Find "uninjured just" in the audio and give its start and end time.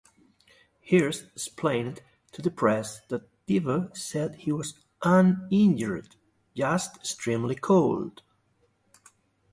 5.03-6.95